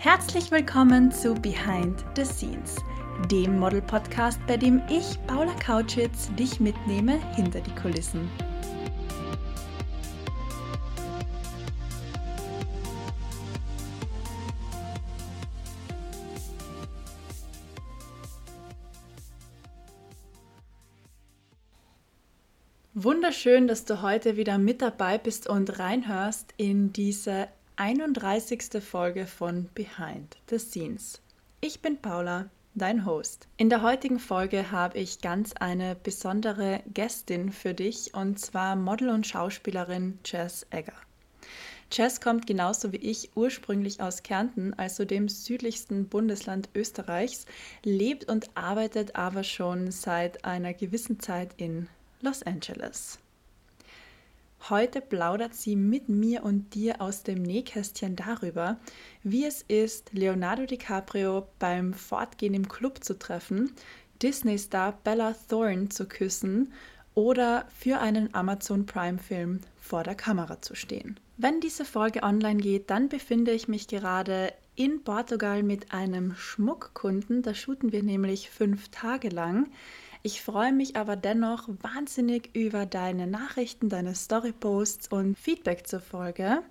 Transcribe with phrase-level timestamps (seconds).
[0.00, 2.76] Herzlich willkommen zu Behind the Scenes,
[3.32, 8.30] dem Model-Podcast, bei dem ich, Paula Kautschitz, dich mitnehme hinter die Kulissen.
[22.94, 27.48] Wunderschön, dass du heute wieder mit dabei bist und reinhörst in diese
[27.80, 28.82] 31.
[28.82, 31.22] Folge von Behind the Scenes.
[31.60, 33.46] Ich bin Paula, dein Host.
[33.56, 39.10] In der heutigen Folge habe ich ganz eine besondere Gästin für dich und zwar Model
[39.10, 40.94] und Schauspielerin Jess Egger.
[41.92, 47.46] Jess kommt genauso wie ich ursprünglich aus Kärnten, also dem südlichsten Bundesland Österreichs,
[47.84, 51.86] lebt und arbeitet aber schon seit einer gewissen Zeit in
[52.22, 53.20] Los Angeles.
[54.68, 58.78] Heute plaudert sie mit mir und dir aus dem Nähkästchen darüber,
[59.22, 63.72] wie es ist, Leonardo DiCaprio beim Fortgehen im Club zu treffen,
[64.22, 66.72] Disney-Star Bella Thorne zu küssen
[67.14, 71.18] oder für einen Amazon Prime-Film vor der Kamera zu stehen.
[71.36, 77.42] Wenn diese Folge online geht, dann befinde ich mich gerade in Portugal mit einem Schmuckkunden.
[77.42, 79.68] Da shooten wir nämlich fünf Tage lang.
[80.22, 86.62] Ich freue mich aber dennoch wahnsinnig über deine Nachrichten, deine Storyposts und Feedback zur Folge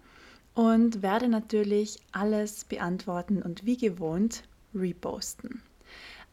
[0.53, 5.61] und werde natürlich alles beantworten und wie gewohnt reposten.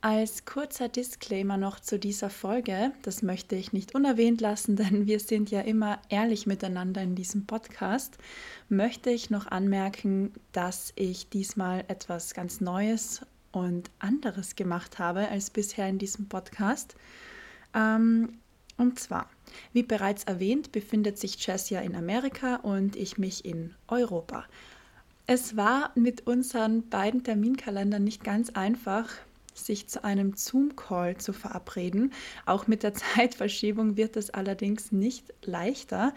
[0.00, 5.20] Als kurzer Disclaimer noch zu dieser Folge, das möchte ich nicht unerwähnt lassen, denn wir
[5.20, 8.18] sind ja immer ehrlich miteinander in diesem Podcast,
[8.68, 13.22] möchte ich noch anmerken, dass ich diesmal etwas ganz Neues
[13.54, 16.96] und anderes gemacht habe als bisher in diesem Podcast.
[17.74, 18.38] Ähm,
[18.76, 19.30] und zwar,
[19.72, 24.44] wie bereits erwähnt, befindet sich Jess ja in Amerika und ich mich in Europa.
[25.26, 29.08] Es war mit unseren beiden Terminkalendern nicht ganz einfach,
[29.54, 32.12] sich zu einem Zoom-Call zu verabreden.
[32.44, 36.12] Auch mit der Zeitverschiebung wird es allerdings nicht leichter.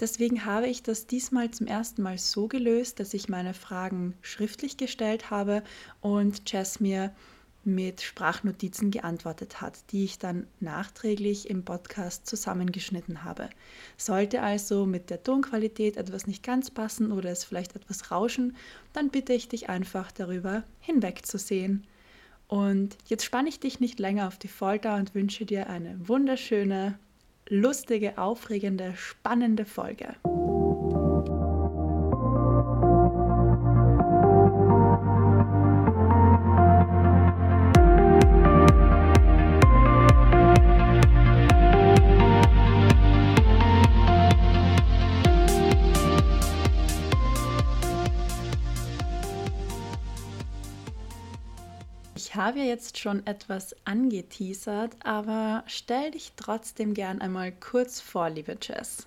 [0.00, 4.76] Deswegen habe ich das diesmal zum ersten Mal so gelöst, dass ich meine Fragen schriftlich
[4.76, 5.62] gestellt habe
[6.00, 7.12] und Jess mir
[7.68, 13.50] mit Sprachnotizen geantwortet hat, die ich dann nachträglich im Podcast zusammengeschnitten habe.
[13.96, 18.56] Sollte also mit der Tonqualität etwas nicht ganz passen oder es vielleicht etwas rauschen,
[18.92, 21.86] dann bitte ich dich einfach darüber hinwegzusehen.
[22.48, 26.98] Und jetzt spanne ich dich nicht länger auf die Folter und wünsche dir eine wunderschöne,
[27.48, 30.16] lustige, aufregende, spannende Folge.
[52.48, 58.56] Habe ja jetzt schon etwas angeteasert, aber stell dich trotzdem gern einmal kurz vor, liebe
[58.62, 59.04] Jess.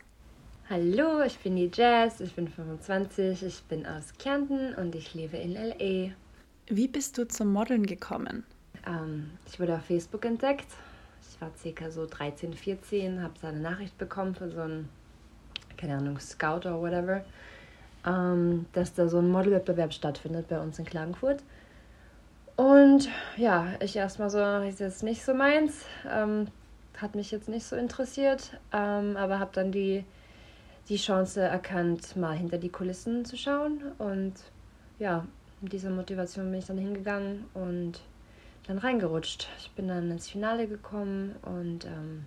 [0.70, 5.38] Hallo, ich bin die Jess, ich bin 25, ich bin aus Kärnten und ich lebe
[5.38, 6.12] in LA.
[6.68, 8.44] Wie bist du zum Modeln gekommen?
[8.86, 10.68] Ähm, ich wurde auf Facebook entdeckt.
[11.28, 14.88] Ich war circa so 13, 14, habe eine Nachricht bekommen für so ein,
[15.78, 17.26] keine Ahnung, Scout oder whatever,
[18.06, 21.42] ähm, dass da so ein Modelwettbewerb stattfindet bei uns in Klagenfurt.
[22.62, 25.84] Und ja, ich erstmal so, ist jetzt nicht so meins.
[26.08, 26.48] Ähm,
[26.96, 30.06] hat mich jetzt nicht so interessiert, ähm, aber habe dann die,
[30.88, 33.82] die Chance erkannt, mal hinter die Kulissen zu schauen.
[33.98, 34.36] Und
[35.00, 35.26] ja,
[35.60, 38.00] mit dieser Motivation bin ich dann hingegangen und
[38.68, 39.48] dann reingerutscht.
[39.58, 42.26] Ich bin dann ins Finale gekommen und ähm,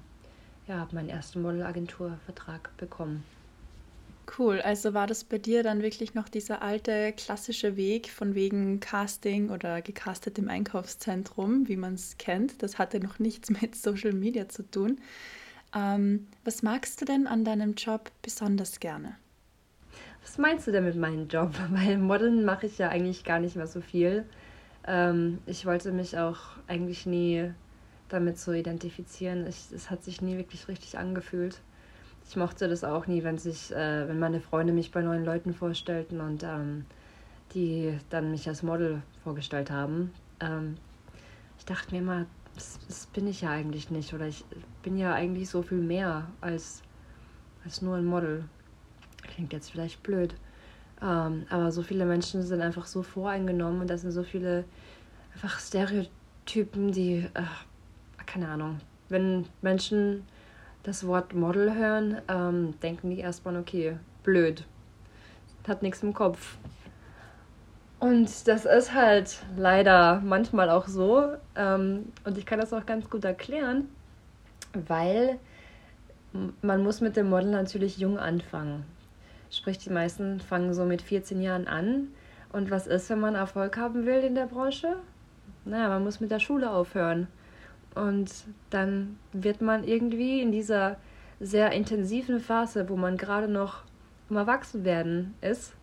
[0.67, 3.23] ja, habe meinen ersten Modelagenturvertrag bekommen.
[4.39, 8.81] Cool, also war das bei dir dann wirklich noch dieser alte klassische Weg von wegen
[8.81, 12.63] Casting oder gecastet im Einkaufszentrum, wie man es kennt.
[12.63, 14.99] Das hatte noch nichts mit Social Media zu tun.
[15.75, 19.17] Ähm, was magst du denn an deinem Job besonders gerne?
[20.23, 21.53] Was meinst du denn mit meinem Job?
[21.71, 24.25] Weil Modeln mache ich ja eigentlich gar nicht mehr so viel.
[24.87, 27.53] Ähm, ich wollte mich auch eigentlich nie
[28.09, 29.45] damit so identifizieren.
[29.47, 31.61] Es hat sich nie wirklich richtig angefühlt
[32.27, 35.53] ich mochte das auch nie, wenn sich, äh, wenn meine Freunde mich bei neuen Leuten
[35.53, 36.87] vorstellten und ähm,
[37.55, 40.13] die dann mich als Model vorgestellt haben.
[40.41, 40.77] Ähm,
[41.59, 44.45] ich dachte mir immer, das, das, bin ich ja eigentlich nicht oder ich
[44.83, 46.83] bin ja eigentlich so viel mehr als,
[47.65, 48.45] als nur ein Model.
[49.23, 50.35] Klingt jetzt vielleicht blöd.
[51.03, 54.65] Ähm, aber so viele Menschen sind einfach so voreingenommen und das sind so viele
[55.35, 57.43] einfach Stereotypen, die, äh,
[58.27, 60.25] keine Ahnung, wenn Menschen
[60.85, 64.65] das Wort Model hören, ähm, denken die erstmal, okay, blöd,
[65.67, 66.57] hat nichts im Kopf.
[67.99, 71.33] Und das ist halt leider manchmal auch so.
[71.57, 73.89] Ähm, und ich kann das auch ganz gut erklären,
[74.75, 75.39] weil
[76.61, 78.85] man muss mit dem Model natürlich jung anfangen.
[79.51, 82.09] Sprich, die meisten fangen so mit 14 Jahren an.
[82.53, 84.97] Und was ist, wenn man Erfolg haben will in der Branche?
[85.65, 87.29] Naja, man muss mit der Schule aufhören.
[87.95, 88.31] Und
[88.71, 90.97] dann wird man irgendwie in dieser
[91.41, 93.85] sehr intensiven Phase, wo man gerade noch
[94.31, 95.75] am Erwachsenwerden ist,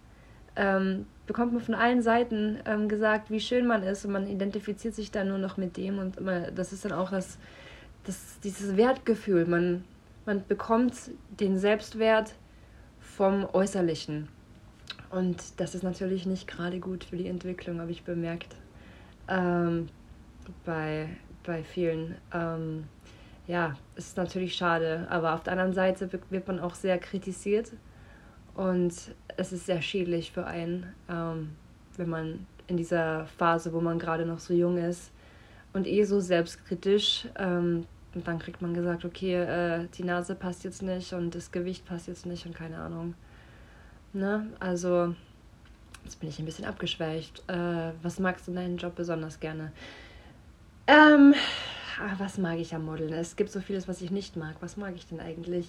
[0.56, 4.96] ähm, bekommt man von allen Seiten ähm, gesagt, wie schön man ist und man identifiziert
[4.96, 7.38] sich dann nur noch mit dem und man, das ist dann auch das,
[8.04, 9.46] das, dieses Wertgefühl.
[9.46, 9.86] Man,
[10.26, 10.94] man bekommt
[11.40, 12.34] den Selbstwert
[13.00, 14.28] vom Äußerlichen.
[15.10, 18.56] Und das ist natürlich nicht gerade gut für die Entwicklung, habe ich bemerkt.
[19.28, 19.88] Ähm,
[20.66, 21.10] bei,
[21.44, 22.16] bei vielen.
[22.34, 22.86] Ähm,
[23.48, 25.08] ja, ist natürlich schade.
[25.10, 27.72] Aber auf der anderen Seite wird man auch sehr kritisiert.
[28.56, 28.94] Und
[29.38, 31.52] es ist sehr schädlich für einen, ähm,
[31.98, 35.12] wenn man in dieser Phase, wo man gerade noch so jung ist
[35.74, 40.64] und eh so selbstkritisch, ähm, und dann kriegt man gesagt, okay, äh, die Nase passt
[40.64, 43.14] jetzt nicht und das Gewicht passt jetzt nicht und keine Ahnung.
[44.14, 44.48] Ne?
[44.60, 45.16] Also,
[46.04, 47.42] jetzt bin ich ein bisschen abgeschweicht.
[47.48, 49.72] Äh, was magst du in deinem Job besonders gerne?
[50.92, 51.34] Ähm,
[52.02, 53.14] ach, was mag ich am Modeln?
[53.14, 54.56] Es gibt so vieles, was ich nicht mag.
[54.60, 55.68] Was mag ich denn eigentlich?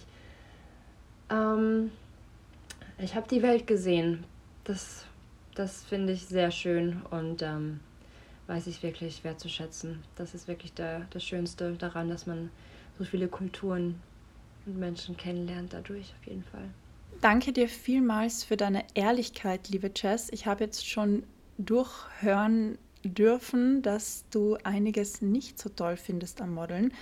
[1.31, 1.93] Ähm,
[2.99, 4.25] ich habe die Welt gesehen.
[4.65, 5.05] Das,
[5.55, 7.79] das finde ich sehr schön und ähm,
[8.49, 10.03] weiß ich wirklich wertzuschätzen.
[10.17, 12.51] Das ist wirklich der, das Schönste daran, dass man
[12.99, 14.01] so viele Kulturen
[14.67, 16.69] und Menschen kennenlernt dadurch auf jeden Fall.
[17.21, 20.31] Danke dir vielmals für deine Ehrlichkeit, liebe Jess.
[20.33, 21.23] Ich habe jetzt schon
[21.59, 26.93] durchhören dürfen, dass du einiges nicht so toll findest am Modeln.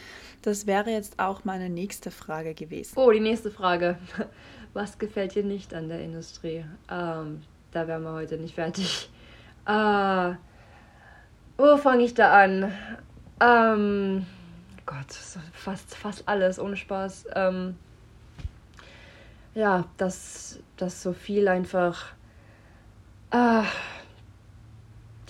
[0.43, 2.93] Das wäre jetzt auch meine nächste Frage gewesen.
[2.97, 3.99] Oh, die nächste Frage.
[4.73, 6.65] Was gefällt dir nicht an der Industrie?
[6.91, 7.43] Ähm,
[7.73, 9.11] da wären wir heute nicht fertig.
[9.67, 10.35] Äh,
[11.59, 12.73] wo fange ich da an?
[13.39, 14.27] Ähm,
[14.87, 15.13] Gott,
[15.53, 17.27] fast, fast alles, ohne Spaß.
[17.35, 17.77] Ähm,
[19.55, 22.07] ja, dass, dass so viel einfach.
[23.31, 23.63] Äh,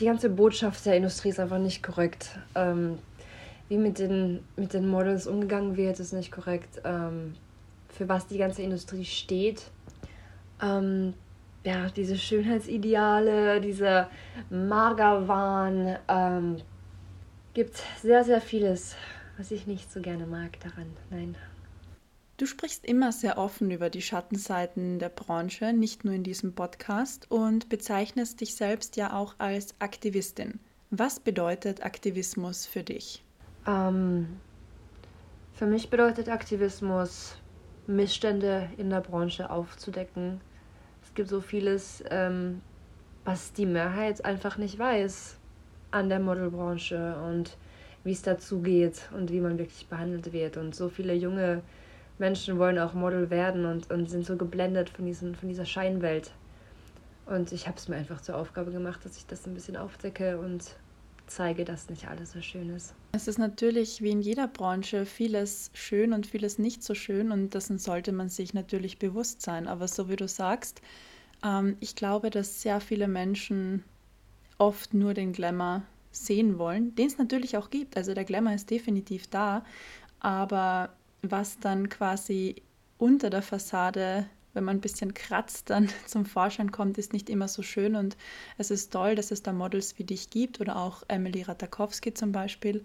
[0.01, 2.39] die ganze Botschaft der Industrie ist einfach nicht korrekt.
[2.55, 2.99] Ähm,
[3.69, 6.81] wie mit den, mit den Models umgegangen wird, ist nicht korrekt.
[6.85, 7.35] Ähm,
[7.89, 9.71] für was die ganze Industrie steht.
[10.63, 11.15] Ähm,
[11.65, 14.09] ja, diese Schönheitsideale, dieser
[14.49, 15.97] Magerwahn.
[16.09, 16.57] Ähm,
[17.53, 18.97] gibt sehr, sehr vieles,
[19.37, 20.87] was ich nicht so gerne mag daran.
[21.11, 21.37] Nein.
[22.41, 27.31] Du sprichst immer sehr offen über die Schattenseiten der Branche, nicht nur in diesem Podcast,
[27.31, 30.59] und bezeichnest dich selbst ja auch als Aktivistin.
[30.89, 33.23] Was bedeutet Aktivismus für dich?
[33.67, 34.41] Ähm,
[35.53, 37.37] für mich bedeutet Aktivismus,
[37.87, 40.41] Missstände in der Branche aufzudecken.
[41.03, 42.63] Es gibt so vieles, ähm,
[43.27, 45.37] was die Mehrheit einfach nicht weiß
[45.91, 47.59] an der Modelbranche und
[48.03, 50.57] wie es dazu geht und wie man wirklich behandelt wird.
[50.57, 51.61] Und so viele junge
[52.21, 56.31] Menschen wollen auch Model werden und, und sind so geblendet von, diesen, von dieser Scheinwelt.
[57.27, 60.39] Und ich habe es mir einfach zur Aufgabe gemacht, dass ich das ein bisschen aufdecke
[60.39, 60.77] und
[61.27, 62.95] zeige, dass nicht alles so schön ist.
[63.13, 67.55] Es ist natürlich wie in jeder Branche vieles schön und vieles nicht so schön und
[67.55, 69.67] dessen sollte man sich natürlich bewusst sein.
[69.67, 70.83] Aber so wie du sagst,
[71.45, 73.85] ähm, ich glaube, dass sehr viele Menschen
[74.59, 77.97] oft nur den Glamour sehen wollen, den es natürlich auch gibt.
[77.97, 79.65] Also der Glamour ist definitiv da,
[80.19, 80.91] aber
[81.23, 82.57] was dann quasi
[82.99, 87.49] unter der Fassade, wenn man ein bisschen kratzt, dann zum Vorschein kommt, ist nicht immer
[87.49, 87.97] so schön.
[87.97, 88.17] Und
[88.59, 92.33] es ist toll, dass es da Models wie dich gibt oder auch Emily Ratakowski zum
[92.33, 92.83] Beispiel,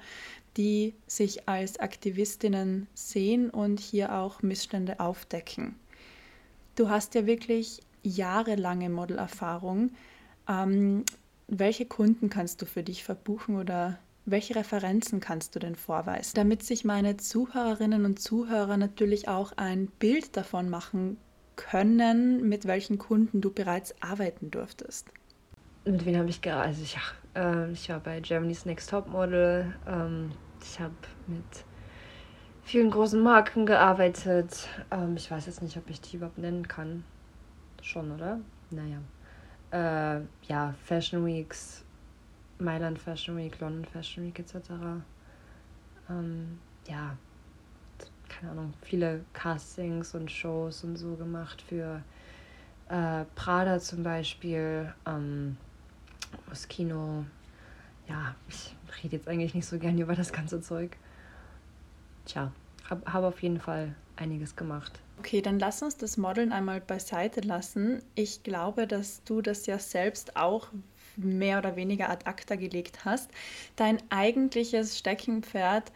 [0.57, 5.75] die sich als Aktivistinnen sehen und hier auch Missstände aufdecken.
[6.75, 9.91] Du hast ja wirklich jahrelange Modelerfahrung.
[10.47, 11.03] Ähm,
[11.47, 16.63] welche Kunden kannst du für dich verbuchen oder welche Referenzen kannst du denn vorweisen, damit
[16.63, 21.17] sich meine Zuhörerinnen und Zuhörer natürlich auch ein Bild davon machen
[21.55, 25.07] können, mit welchen Kunden du bereits arbeiten durftest?
[25.85, 26.67] Mit wem habe ich gearbeitet?
[26.69, 26.97] Also ich,
[27.35, 29.73] äh, ich war bei Germany's Next Top Model.
[29.87, 30.95] Ähm, ich habe
[31.27, 31.43] mit
[32.63, 34.67] vielen großen Marken gearbeitet.
[34.89, 37.03] Ähm, ich weiß jetzt nicht, ob ich die überhaupt nennen kann.
[37.81, 38.39] Schon, oder?
[38.71, 38.97] Naja.
[39.71, 41.84] Äh, ja, Fashion Weeks,
[42.59, 44.55] Mailand Fashion Week, London Fashion Week etc.
[46.09, 47.17] Ähm, ja,
[48.29, 52.01] keine Ahnung, viele Castings und Shows und so gemacht für
[52.89, 55.57] äh, Prada zum Beispiel, ähm,
[56.47, 57.25] Moschino.
[58.07, 60.95] Ja, ich rede jetzt eigentlich nicht so gern über das ganze Zeug.
[62.25, 62.51] Tja,
[62.89, 64.99] habe hab auf jeden Fall einiges gemacht.
[65.17, 68.01] Okay, dann lass uns das Modeln einmal beiseite lassen.
[68.15, 70.67] Ich glaube, dass du das ja selbst auch
[71.17, 73.29] mehr oder weniger ad acta gelegt hast.
[73.75, 75.91] Dein eigentliches Steckenpferd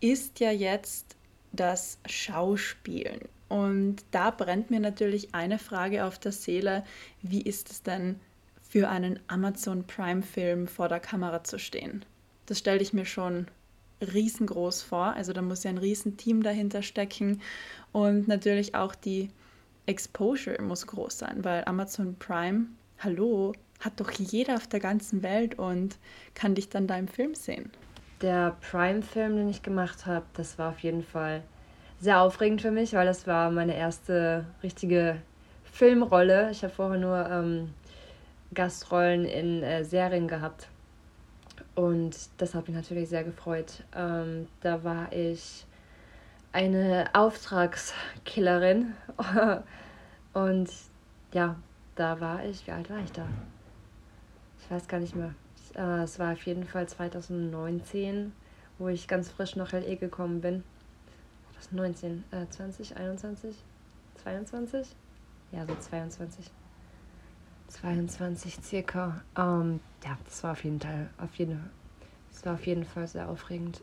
[0.00, 1.16] ist ja jetzt
[1.52, 3.20] das Schauspielen.
[3.48, 6.84] Und da brennt mir natürlich eine Frage auf der Seele,
[7.22, 8.20] wie ist es denn
[8.62, 12.04] für einen Amazon Prime-Film vor der Kamera zu stehen?
[12.46, 13.48] Das stelle ich mir schon
[14.00, 15.14] riesengroß vor.
[15.14, 17.40] Also da muss ja ein Riesenteam dahinter stecken
[17.92, 19.30] und natürlich auch die
[19.86, 22.66] Exposure muss groß sein, weil Amazon Prime,
[22.98, 25.96] hallo, hat doch jeder auf der ganzen Welt und
[26.34, 27.70] kann dich dann da im Film sehen.
[28.22, 31.42] Der Prime-Film, den ich gemacht habe, das war auf jeden Fall
[31.98, 35.20] sehr aufregend für mich, weil das war meine erste richtige
[35.64, 36.50] Filmrolle.
[36.50, 37.74] Ich habe vorher nur ähm,
[38.54, 40.68] Gastrollen in äh, Serien gehabt.
[41.74, 43.84] Und das hat mich natürlich sehr gefreut.
[43.94, 45.64] Ähm, da war ich
[46.52, 48.94] eine Auftragskillerin.
[50.32, 50.70] Und
[51.32, 51.56] ja,
[51.96, 53.26] da war ich, wie alt war ich da?
[54.70, 55.34] Ich weiß gar nicht mehr.
[55.74, 58.30] Äh, es war auf jeden Fall 2019,
[58.78, 60.62] wo ich ganz frisch nach LE gekommen bin.
[61.54, 63.56] 2019, äh, 20, 21,
[64.22, 64.86] 22?
[65.50, 66.52] Ja, so 22.
[67.66, 69.20] 22 circa.
[69.36, 71.68] Ähm, ja, das war auf jeden Fall, auf jeden,
[72.30, 73.82] das war auf jeden Fall sehr aufregend.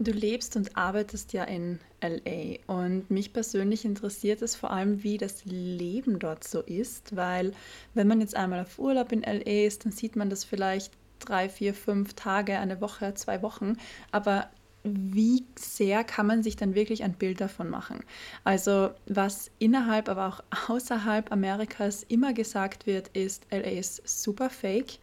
[0.00, 5.18] Du lebst und arbeitest ja in LA und mich persönlich interessiert es vor allem, wie
[5.18, 7.52] das Leben dort so ist, weil
[7.94, 11.48] wenn man jetzt einmal auf Urlaub in LA ist, dann sieht man das vielleicht drei,
[11.48, 13.76] vier, fünf Tage, eine Woche, zwei Wochen,
[14.12, 14.48] aber
[14.84, 18.04] wie sehr kann man sich dann wirklich ein Bild davon machen?
[18.44, 24.98] Also was innerhalb, aber auch außerhalb Amerikas immer gesagt wird, ist, LA ist super fake.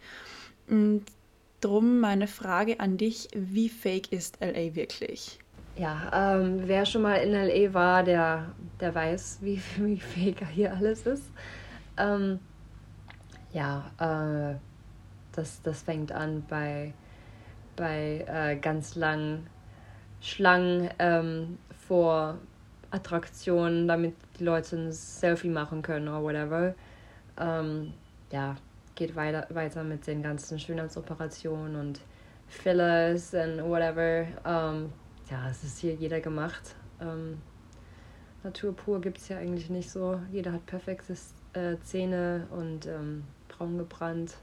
[0.68, 1.04] Und
[1.60, 5.38] drum meine Frage an dich, wie fake ist LA wirklich?
[5.76, 10.72] Ja, ähm, wer schon mal in LA war, der, der weiß, wie, wie fake hier
[10.74, 11.24] alles ist.
[11.98, 12.40] Ähm,
[13.52, 14.56] ja, äh,
[15.32, 16.92] das, das fängt an bei,
[17.76, 19.46] bei äh, ganz langen
[20.20, 22.38] Schlangen ähm, vor
[22.90, 26.74] Attraktionen, damit die Leute ein Selfie machen können oder whatever.
[27.38, 27.92] Ähm,
[28.32, 28.56] ja,
[28.96, 32.00] geht weiter, weiter mit den ganzen Schönheitsoperationen und
[32.48, 34.26] Fillers und whatever.
[34.44, 34.92] Ähm,
[35.30, 36.74] ja, es ist hier jeder gemacht.
[37.00, 37.38] Ähm,
[38.42, 40.20] Natur pur gibt es ja eigentlich nicht so.
[40.32, 41.14] Jeder hat perfekte
[41.52, 44.34] äh, Zähne und ähm, braun gebrannt.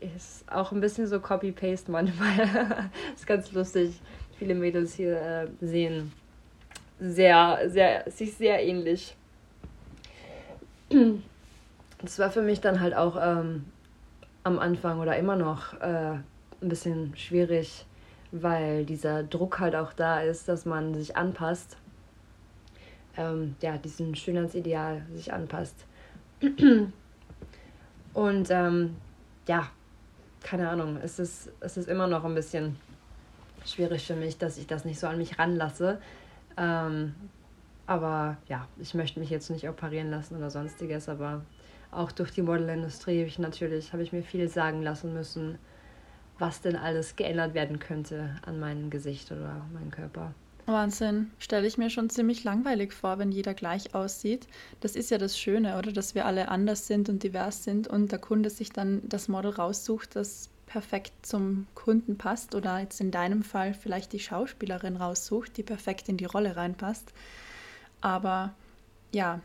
[0.00, 2.90] Ist auch ein bisschen so Copy-Paste manchmal.
[3.14, 4.00] ist ganz lustig
[4.38, 6.12] viele Mädels hier äh, sehen
[7.00, 9.16] sehr, sehr, sich sehr ähnlich.
[12.04, 13.64] Das war für mich dann halt auch ähm,
[14.42, 16.12] am Anfang oder immer noch äh,
[16.60, 17.86] ein bisschen schwierig,
[18.30, 21.78] weil dieser Druck halt auch da ist, dass man sich anpasst.
[23.16, 25.86] Ähm, ja, diesen Schönheitsideal sich anpasst.
[28.12, 28.96] Und ähm,
[29.48, 29.68] ja,
[30.42, 32.76] keine Ahnung, es ist, es ist immer noch ein bisschen
[33.64, 35.98] schwierig für mich, dass ich das nicht so an mich ranlasse.
[36.58, 37.14] Ähm,
[37.86, 41.42] aber ja, ich möchte mich jetzt nicht operieren lassen oder sonstiges, aber
[41.96, 45.58] auch durch die Modelindustrie habe ich natürlich, habe ich mir viel sagen lassen müssen,
[46.38, 50.34] was denn alles geändert werden könnte an meinem Gesicht oder meinem Körper.
[50.66, 54.46] Wahnsinn, stelle ich mir schon ziemlich langweilig vor, wenn jeder gleich aussieht.
[54.80, 55.92] Das ist ja das Schöne, oder?
[55.92, 59.50] Dass wir alle anders sind und divers sind und der Kunde sich dann das Model
[59.50, 65.56] raussucht, das perfekt zum Kunden passt oder jetzt in deinem Fall vielleicht die Schauspielerin raussucht,
[65.58, 67.12] die perfekt in die Rolle reinpasst.
[68.00, 68.54] Aber
[69.12, 69.40] ja,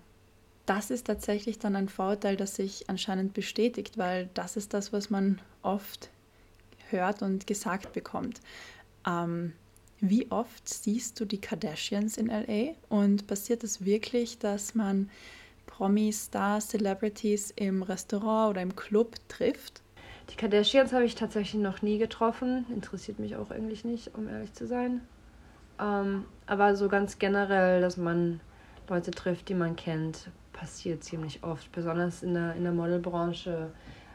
[0.69, 5.09] das ist tatsächlich dann ein Vorteil, das sich anscheinend bestätigt, weil das ist das, was
[5.09, 6.09] man oft
[6.89, 8.39] hört und gesagt bekommt.
[9.07, 9.53] Ähm,
[9.99, 15.09] wie oft siehst du die Kardashians in LA und passiert es wirklich, dass man
[15.65, 19.81] Promis, Stars, Celebrities im Restaurant oder im Club trifft
[20.29, 22.65] die Kardashians habe ich tatsächlich noch nie getroffen.
[22.69, 25.01] Interessiert mich auch eigentlich nicht, um ehrlich zu sein.
[25.79, 28.39] Ähm, aber so ganz generell, dass man
[28.87, 31.71] Leute trifft, die man kennt, passiert ziemlich oft.
[31.71, 33.71] Besonders in der, in der Modelbranche,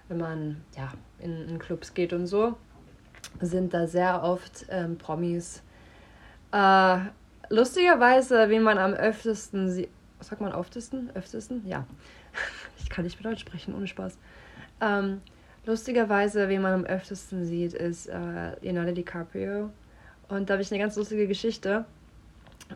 [0.09, 2.57] wenn man ja, in, in Clubs geht und so,
[3.41, 5.63] sind da sehr oft ähm, Promis.
[6.53, 6.99] Äh,
[7.49, 9.89] lustigerweise, wie man am öftesten sieht.
[10.21, 11.11] Sagt man öftesten?
[11.15, 11.67] Öftesten?
[11.67, 11.87] Ja.
[12.79, 14.19] ich kann nicht mehr Deutsch sprechen, ohne Spaß.
[14.81, 15.21] Ähm,
[15.67, 19.71] Lustigerweise, wie man am öftesten sieht, ist äh, Leonardo DiCaprio.
[20.29, 21.87] Und da habe ich eine ganz lustige Geschichte.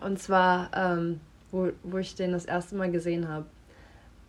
[0.01, 1.21] Und zwar, ähm,
[1.51, 3.45] wo, wo ich den das erste Mal gesehen habe.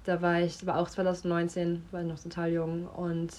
[0.05, 3.29] Da war ich, war auch 2019, war noch total jung und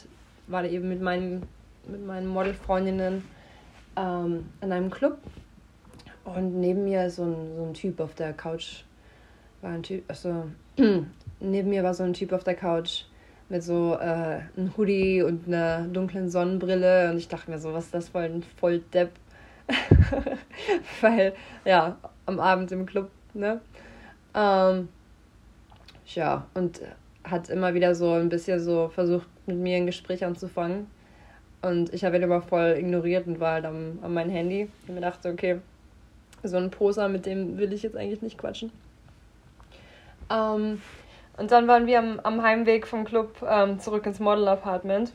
[0.47, 1.43] war da eben mit meinen,
[1.87, 3.25] mit meinen Modelfreundinnen
[3.97, 5.19] ähm, in einem Club.
[6.25, 8.85] Und neben mir so ein, so ein Typ auf der Couch
[9.63, 10.51] war ein Typ, also
[11.41, 13.05] neben mir war so ein Typ auf der Couch
[13.49, 17.11] mit so äh, einem Hoodie und einer dunklen Sonnenbrille.
[17.11, 19.11] Und ich dachte mir so, was ist das für ein Volldepp?
[21.01, 23.61] Weil, ja, am Abend im Club, ne?
[24.35, 24.89] Ähm,
[26.15, 26.81] ja, und
[27.25, 30.87] hat immer wieder so ein bisschen so versucht, mit mir ein Gespräch anzufangen.
[31.63, 34.71] Und ich habe ihn immer voll ignoriert und war halt am, an mein Handy.
[34.89, 35.61] Und mir dachte, okay,
[36.43, 38.73] so ein Poser, mit dem will ich jetzt eigentlich nicht quatschen.
[40.31, 40.81] Ähm,
[41.37, 45.13] und dann waren wir am, am Heimweg vom Club ähm, zurück ins Model Apartment.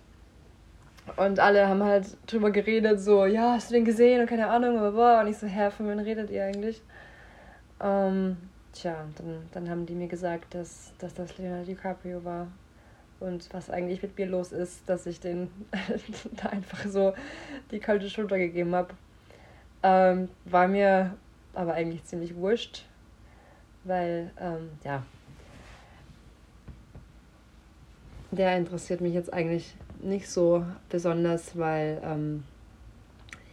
[1.17, 4.79] Und alle haben halt drüber geredet, so, ja, hast du den gesehen und keine Ahnung,
[4.79, 6.81] aber und ich so, Herr, von wem redet ihr eigentlich?
[7.79, 8.37] Ähm,
[8.75, 12.48] tja, dann, dann haben die mir gesagt, dass, dass das Leonardo DiCaprio war.
[13.20, 15.50] Und was eigentlich mit mir los ist, dass ich den
[16.34, 17.13] da einfach so
[17.72, 18.94] die kalte Schulter gegeben habe.
[19.82, 21.15] Ähm, war mir
[21.53, 22.86] aber eigentlich ziemlich wurscht,
[23.86, 25.03] weil, ähm, ja,
[28.32, 32.44] der interessiert mich jetzt eigentlich nicht so besonders, weil, ähm,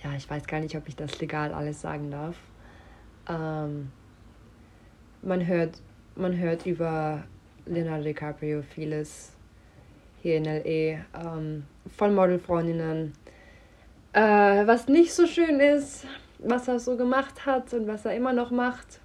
[0.03, 2.37] ja, ich weiß gar nicht, ob ich das legal alles sagen darf.
[3.29, 3.93] Ähm,
[5.23, 5.81] man hört,
[6.17, 7.25] man hört über
[7.67, 9.33] Leonardo DiCaprio vieles
[10.21, 11.65] hier in LA ähm,
[11.97, 13.13] von Modelfreundinnen,
[14.13, 14.21] äh,
[14.67, 16.07] was nicht so schön ist,
[16.39, 19.01] was er so gemacht hat und was er immer noch macht.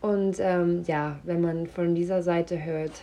[0.00, 3.02] Und ähm, ja, wenn man von dieser Seite hört,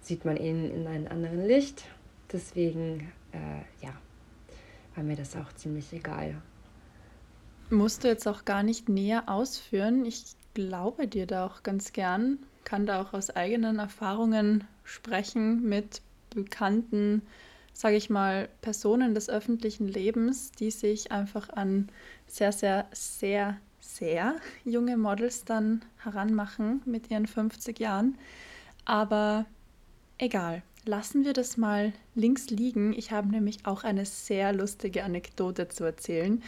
[0.00, 1.84] sieht man ihn in einem anderen Licht.
[2.32, 3.92] Deswegen, äh, ja,
[4.94, 6.34] war mir das auch ziemlich egal.
[7.70, 10.04] Musst du jetzt auch gar nicht näher ausführen.
[10.04, 10.24] Ich
[10.58, 17.22] glaube dir da auch ganz gern, kann da auch aus eigenen Erfahrungen sprechen mit bekannten,
[17.72, 21.88] sage ich mal, Personen des öffentlichen Lebens, die sich einfach an
[22.26, 24.34] sehr, sehr, sehr, sehr
[24.64, 28.18] junge Models dann heranmachen mit ihren 50 Jahren.
[28.84, 29.46] Aber
[30.20, 32.92] Egal, lassen wir das mal links liegen.
[32.92, 36.42] Ich habe nämlich auch eine sehr lustige Anekdote zu erzählen,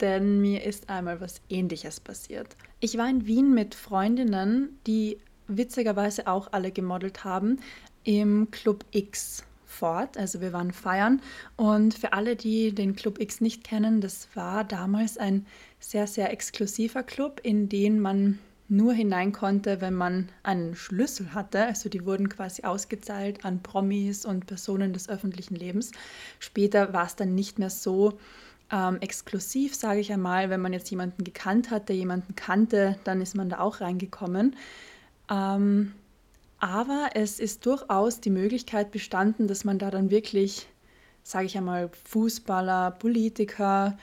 [0.00, 2.56] denn mir ist einmal was Ähnliches passiert.
[2.80, 7.60] Ich war in Wien mit Freundinnen, die witzigerweise auch alle gemodelt haben,
[8.04, 10.16] im Club X fort.
[10.16, 11.20] Also wir waren feiern
[11.56, 15.46] und für alle, die den Club X nicht kennen, das war damals ein
[15.80, 21.64] sehr, sehr exklusiver Club, in den man nur hinein konnte, wenn man einen Schlüssel hatte.
[21.64, 25.92] Also die wurden quasi ausgezahlt an Promis und Personen des öffentlichen Lebens.
[26.40, 28.18] Später war es dann nicht mehr so
[28.70, 30.50] ähm, exklusiv, sage ich einmal.
[30.50, 34.56] Wenn man jetzt jemanden gekannt hat, der jemanden kannte, dann ist man da auch reingekommen.
[35.30, 35.92] Ähm,
[36.58, 40.68] aber es ist durchaus die Möglichkeit bestanden, dass man da dann wirklich,
[41.22, 43.98] sage ich einmal, Fußballer, Politiker,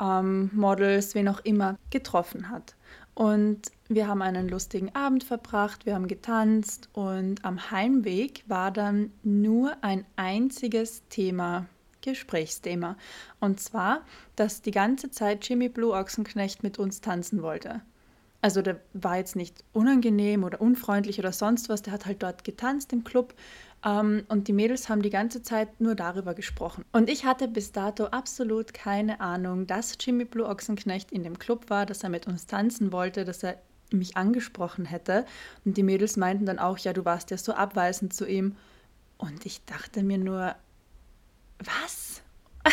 [0.00, 2.74] ähm, Models, wen auch immer getroffen hat.
[3.14, 9.10] Und wir haben einen lustigen Abend verbracht, wir haben getanzt und am Heimweg war dann
[9.22, 11.66] nur ein einziges Thema,
[12.06, 12.96] Gesprächsthema.
[13.40, 14.02] Und zwar,
[14.36, 17.82] dass die ganze Zeit Jimmy Blue Ochsenknecht mit uns tanzen wollte.
[18.42, 22.44] Also der war jetzt nicht unangenehm oder unfreundlich oder sonst was, der hat halt dort
[22.44, 23.34] getanzt im Club
[23.84, 26.84] ähm, und die Mädels haben die ganze Zeit nur darüber gesprochen.
[26.92, 31.70] Und ich hatte bis dato absolut keine Ahnung, dass Jimmy Blue Ochsenknecht in dem Club
[31.70, 33.60] war, dass er mit uns tanzen wollte, dass er
[33.92, 35.24] mich angesprochen hätte.
[35.64, 38.56] Und die Mädels meinten dann auch, ja, du warst ja so abweisend zu ihm.
[39.18, 40.54] Und ich dachte mir nur,
[41.64, 42.22] was?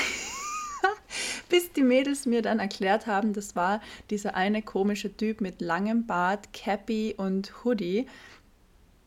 [1.50, 6.08] Bis die Mädels mir dann erklärt haben, das war dieser eine komische Typ mit langem
[6.08, 8.08] Bart, Cappy und Hoodie,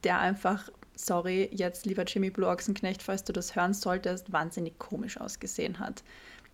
[0.04, 5.20] der einfach sorry, jetzt lieber Jimmy Blue Ochsenknecht, falls du das hören solltest, wahnsinnig komisch
[5.20, 6.02] ausgesehen hat.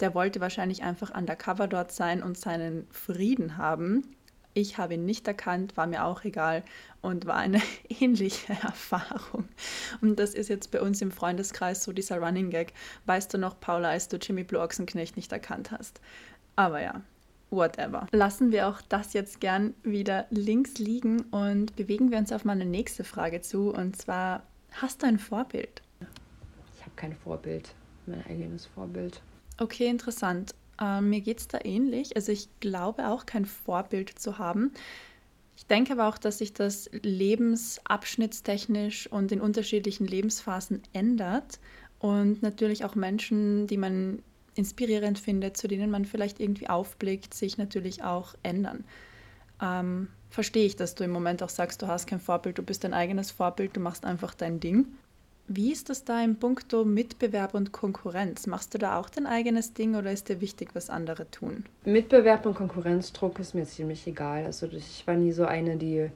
[0.01, 4.17] Der wollte wahrscheinlich einfach undercover dort sein und seinen Frieden haben.
[4.55, 6.62] Ich habe ihn nicht erkannt, war mir auch egal
[7.01, 9.49] und war eine ähnliche Erfahrung.
[10.01, 12.73] Und das ist jetzt bei uns im Freundeskreis so dieser Running Gag.
[13.07, 16.01] Weißt du noch, Paula, als du Jimmy Blue Ochsenknecht nicht erkannt hast?
[16.57, 17.01] Aber ja,
[17.51, 18.07] whatever.
[18.12, 22.65] Lassen wir auch das jetzt gern wieder links liegen und bewegen wir uns auf meine
[22.65, 23.73] nächste Frage zu.
[23.73, 25.83] Und zwar, hast du ein Vorbild?
[26.77, 27.75] Ich habe kein Vorbild,
[28.07, 29.23] mein eigenes Vorbild.
[29.59, 30.55] Okay, interessant.
[30.81, 32.17] Ähm, mir geht es da ähnlich.
[32.17, 34.73] Also ich glaube auch kein Vorbild zu haben.
[35.57, 41.61] Ich denke aber auch, dass sich das lebensabschnittstechnisch und in unterschiedlichen Lebensphasen ändert
[41.99, 44.23] und natürlich auch Menschen, die man
[44.55, 48.85] inspirierend findet, zu denen man vielleicht irgendwie aufblickt, sich natürlich auch ändern.
[49.61, 52.85] Ähm, verstehe ich, dass du im Moment auch sagst, du hast kein Vorbild, du bist
[52.85, 54.87] dein eigenes Vorbild, du machst einfach dein Ding.
[55.48, 58.46] Wie ist das da im Punkto Mitbewerb und Konkurrenz?
[58.46, 61.64] Machst du da auch dein eigenes Ding oder ist dir wichtig, was andere tun?
[61.85, 64.46] Mitbewerb und Konkurrenzdruck ist mir ziemlich egal.
[64.46, 66.09] Also ich war nie so eine, die,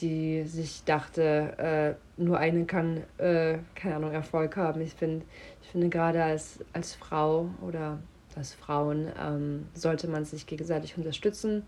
[0.00, 4.80] die sich dachte, äh, nur eine kann, äh, keine Ahnung, Erfolg haben.
[4.80, 5.24] Ich, find,
[5.62, 7.98] ich finde gerade als, als Frau oder
[8.34, 11.64] als Frauen ähm, sollte man sich gegenseitig unterstützen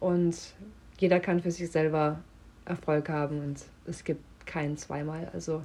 [0.00, 0.36] und
[0.98, 2.20] jeder kann für sich selber
[2.64, 5.30] Erfolg haben und es gibt keinen zweimal.
[5.32, 5.62] Also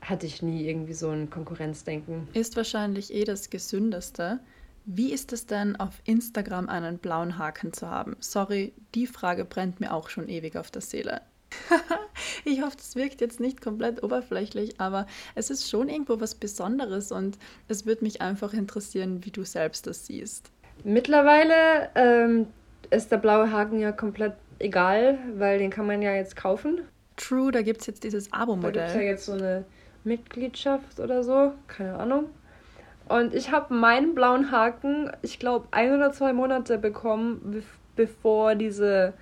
[0.00, 2.28] hatte ich nie irgendwie so ein Konkurrenzdenken.
[2.32, 4.40] Ist wahrscheinlich eh das Gesündeste.
[4.86, 8.16] Wie ist es denn, auf Instagram einen blauen Haken zu haben?
[8.20, 11.20] Sorry, die Frage brennt mir auch schon ewig auf der Seele.
[12.44, 17.12] ich hoffe, das wirkt jetzt nicht komplett oberflächlich, aber es ist schon irgendwo was Besonderes
[17.12, 20.50] und es würde mich einfach interessieren, wie du selbst das siehst.
[20.84, 22.46] Mittlerweile ähm,
[22.90, 26.82] ist der blaue Haken ja komplett egal, weil den kann man ja jetzt kaufen.
[27.16, 28.72] True, da gibt es jetzt dieses Abo-Modell.
[28.72, 29.64] Da gibt es ja jetzt so eine
[30.04, 32.26] Mitgliedschaft oder so, keine Ahnung.
[33.08, 37.64] Und ich habe meinen blauen Haken, ich glaube, ein oder zwei Monate bekommen,
[37.96, 39.14] bevor diese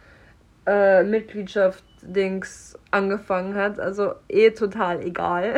[0.66, 3.80] äh, Mitgliedschaft-Dings angefangen hat.
[3.80, 5.56] Also eh total egal.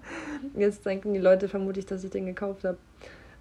[0.56, 2.76] Jetzt denken die Leute vermutlich, dass ich den gekauft habe.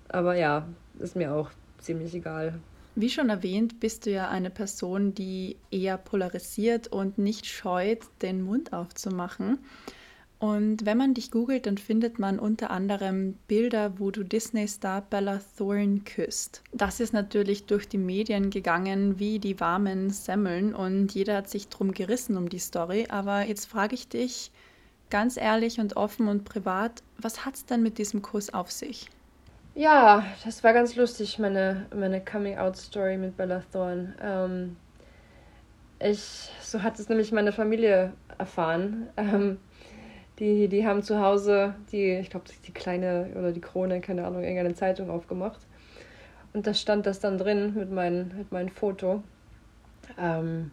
[0.08, 0.66] Aber ja,
[1.00, 2.54] ist mir auch ziemlich egal.
[2.96, 8.42] Wie schon erwähnt, bist du ja eine Person, die eher polarisiert und nicht scheut, den
[8.42, 9.60] Mund aufzumachen.
[10.40, 15.42] Und wenn man dich googelt, dann findet man unter anderem Bilder, wo du Disney-Star Bella
[15.58, 16.64] Thorne küsst.
[16.72, 21.68] Das ist natürlich durch die Medien gegangen wie die warmen Semmeln und jeder hat sich
[21.68, 23.08] drum gerissen um die Story.
[23.10, 24.52] Aber jetzt frage ich dich
[25.10, 29.10] ganz ehrlich und offen und privat, was hat es denn mit diesem Kuss auf sich?
[29.76, 34.14] Ja, das war ganz lustig, meine, meine Coming-out-Story mit Bella Thorne.
[34.22, 34.78] Ähm,
[36.00, 39.10] ich, so hat es nämlich meine Familie erfahren.
[39.18, 39.58] Ähm,
[40.40, 44.42] die, die haben zu Hause die, ich glaube, die kleine oder die Krone, keine Ahnung,
[44.42, 45.60] irgendeine Zeitung aufgemacht.
[46.54, 49.22] Und da stand das dann drin mit, mein, mit meinem Foto.
[50.18, 50.72] Ähm,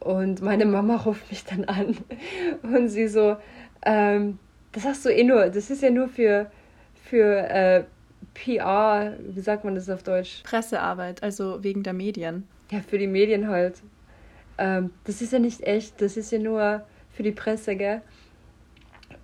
[0.00, 1.96] und meine Mama ruft mich dann an
[2.62, 3.36] und sie so,
[3.84, 4.38] ähm,
[4.72, 6.50] das hast du eh nur, das ist ja nur für,
[7.04, 7.84] für äh,
[8.34, 10.42] PR, wie sagt man das auf Deutsch?
[10.42, 12.48] Pressearbeit, also wegen der Medien.
[12.70, 13.82] Ja, für die Medien halt.
[14.58, 18.02] Ähm, das ist ja nicht echt, das ist ja nur für die Presse, gell?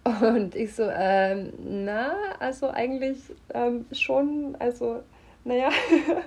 [0.06, 3.18] Und ich so, ähm, na, also eigentlich
[3.52, 5.02] ähm, schon, also,
[5.44, 5.70] naja.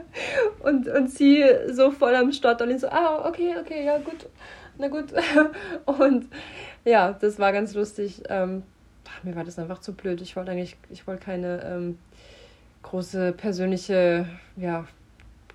[0.64, 4.28] und, und sie so voll am Start und ich so, ah, okay, okay, ja, gut,
[4.78, 5.14] na gut.
[5.86, 6.28] und
[6.84, 8.22] ja, das war ganz lustig.
[8.28, 8.64] Ähm,
[9.24, 10.20] mir war das einfach zu blöd.
[10.20, 12.00] Ich wollte eigentlich, ich wollte keine ähm,
[12.84, 14.86] große persönliche, ja,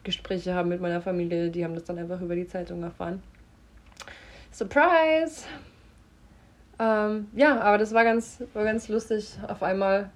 [0.02, 1.50] Gespräche haben mit meiner Familie.
[1.50, 3.22] Die haben das dann einfach über die Zeitung erfahren.
[4.50, 5.44] Surprise!
[6.78, 9.38] Ähm, ja, aber das war ganz, war ganz lustig.
[9.46, 10.10] Auf einmal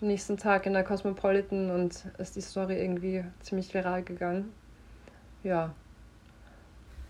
[0.00, 4.52] am nächsten Tag in der Cosmopolitan und ist die Story irgendwie ziemlich viral gegangen.
[5.42, 5.74] Ja.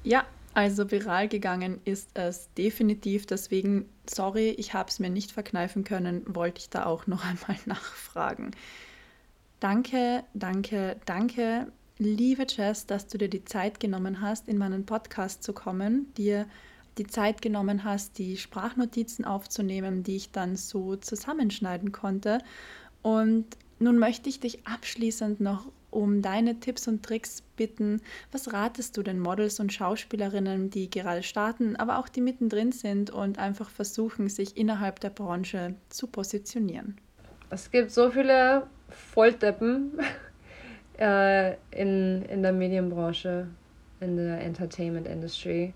[0.02, 3.26] Ja, also viral gegangen ist es definitiv.
[3.26, 7.58] Deswegen, sorry, ich habe es mir nicht verkneifen können, wollte ich da auch noch einmal
[7.66, 8.52] nachfragen.
[9.60, 11.66] Danke, danke, danke,
[11.98, 16.46] liebe Jess, dass du dir die Zeit genommen hast, in meinen Podcast zu kommen, dir
[17.00, 22.40] die Zeit genommen hast, die Sprachnotizen aufzunehmen, die ich dann so zusammenschneiden konnte.
[23.00, 23.46] Und
[23.78, 28.02] nun möchte ich dich abschließend noch um deine Tipps und Tricks bitten.
[28.32, 33.08] Was ratest du den Models und Schauspielerinnen, die gerade starten, aber auch die mittendrin sind
[33.08, 36.98] und einfach versuchen, sich innerhalb der Branche zu positionieren?
[37.48, 39.98] Es gibt so viele Volldeppen
[40.98, 43.48] äh, in, in der Medienbranche,
[44.00, 45.72] in der Entertainment Industry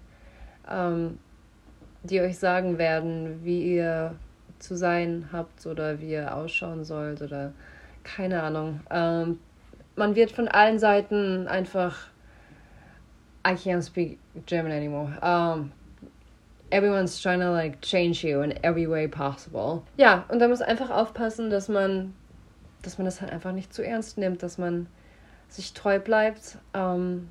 [0.70, 1.18] ähm,
[2.02, 4.14] die euch sagen werden, wie ihr
[4.58, 7.52] zu sein habt oder wie ihr ausschauen sollt oder
[8.02, 8.80] keine Ahnung.
[8.90, 9.38] Ähm,
[9.96, 12.08] man wird von allen Seiten einfach
[13.46, 15.18] I can't speak German anymore.
[15.22, 15.72] Um,
[16.70, 19.82] everyone's trying to like change you in every way possible.
[19.96, 22.14] Ja, und da muss einfach aufpassen, dass man,
[22.82, 24.86] dass man das halt einfach nicht zu ernst nimmt, dass man
[25.48, 26.58] sich treu bleibt.
[26.74, 27.28] Um,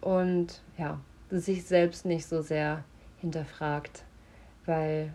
[0.00, 2.84] und ja, sich selbst nicht so sehr
[3.18, 4.04] hinterfragt,
[4.66, 5.12] weil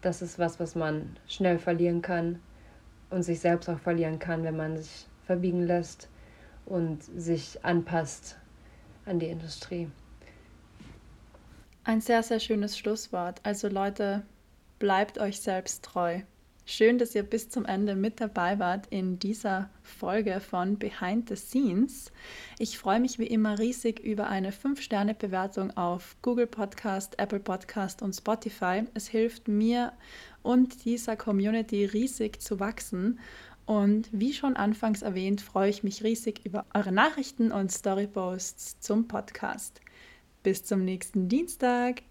[0.00, 2.40] das ist was, was man schnell verlieren kann
[3.10, 6.08] und sich selbst auch verlieren kann, wenn man sich verbiegen lässt
[6.66, 8.36] und sich anpasst
[9.06, 9.90] an die Industrie.
[11.84, 13.40] Ein sehr, sehr schönes Schlusswort.
[13.42, 14.22] Also Leute,
[14.78, 16.20] bleibt euch selbst treu.
[16.66, 21.36] Schön, dass ihr bis zum Ende mit dabei wart in dieser Folge von Behind the
[21.36, 22.10] Scenes.
[22.58, 28.14] Ich freue mich wie immer riesig über eine 5-Sterne-Bewertung auf Google Podcast, Apple Podcast und
[28.14, 28.84] Spotify.
[28.94, 29.92] Es hilft mir
[30.42, 33.18] und dieser Community riesig zu wachsen.
[33.66, 39.06] Und wie schon anfangs erwähnt, freue ich mich riesig über eure Nachrichten und Storyposts zum
[39.06, 39.82] Podcast.
[40.42, 42.02] Bis zum nächsten Dienstag.